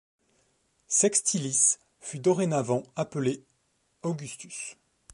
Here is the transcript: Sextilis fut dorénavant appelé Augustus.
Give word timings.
Sextilis 0.87 1.77
fut 1.99 2.17
dorénavant 2.17 2.81
appelé 2.95 3.43
Augustus. 4.01 4.75